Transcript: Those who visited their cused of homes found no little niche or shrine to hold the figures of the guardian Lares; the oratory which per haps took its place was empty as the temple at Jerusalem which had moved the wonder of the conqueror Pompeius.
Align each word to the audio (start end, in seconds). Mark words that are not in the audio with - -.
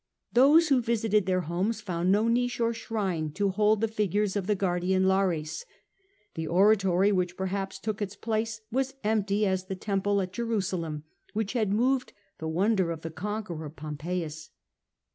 Those 0.33 0.69
who 0.69 0.81
visited 0.81 1.27
their 1.27 1.41
cused 1.41 1.51
of 1.51 1.55
homes 1.55 1.81
found 1.81 2.11
no 2.11 2.21
little 2.21 2.33
niche 2.33 2.59
or 2.59 2.73
shrine 2.73 3.31
to 3.33 3.51
hold 3.51 3.81
the 3.81 3.87
figures 3.87 4.35
of 4.35 4.47
the 4.47 4.55
guardian 4.55 5.07
Lares; 5.07 5.63
the 6.33 6.47
oratory 6.47 7.11
which 7.11 7.37
per 7.37 7.45
haps 7.45 7.77
took 7.77 8.01
its 8.01 8.15
place 8.15 8.61
was 8.71 8.95
empty 9.03 9.45
as 9.45 9.65
the 9.65 9.75
temple 9.75 10.19
at 10.19 10.33
Jerusalem 10.33 11.03
which 11.33 11.53
had 11.53 11.71
moved 11.71 12.13
the 12.39 12.47
wonder 12.49 12.89
of 12.89 13.01
the 13.01 13.11
conqueror 13.11 13.69
Pompeius. 13.69 14.49